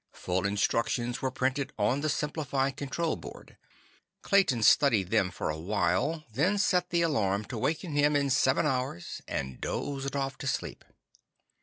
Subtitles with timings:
[0.13, 3.55] Full instructions were printed on the simplified control board.
[4.23, 8.65] Clayton studied them for a while, then set the alarm to waken him in seven
[8.65, 10.83] hours and dozed off to sleep.